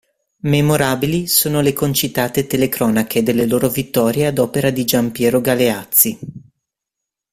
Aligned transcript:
Memorabili 0.47 1.27
sono 1.27 1.61
le 1.61 1.73
concitate 1.73 2.47
telecronache 2.47 3.21
delle 3.21 3.45
loro 3.45 3.69
vittorie 3.69 4.25
ad 4.25 4.39
opera 4.39 4.71
di 4.71 4.83
Giampiero 4.83 5.41
Galeazzi. 5.41 6.17